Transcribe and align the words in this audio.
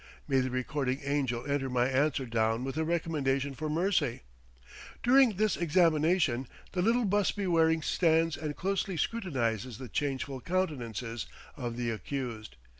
May 0.27 0.39
the 0.39 0.49
recording 0.49 0.99
angel 1.03 1.45
enter 1.45 1.69
my 1.69 1.87
answer 1.87 2.25
down 2.25 2.63
with 2.63 2.75
a 2.75 2.83
recommendation 2.83 3.53
for 3.53 3.69
mercy! 3.69 4.23
During 5.03 5.35
this 5.35 5.55
examination 5.55 6.47
the 6.71 6.81
little 6.81 7.05
busby 7.05 7.45
wearer 7.45 7.79
stands 7.83 8.35
and 8.35 8.55
closely 8.55 8.97
scrutinizes 8.97 9.77
the 9.77 9.89
changeful 9.89 10.41
countenances 10.41 11.27
of 11.55 11.77
the 11.77 11.91
accused. 11.91 12.55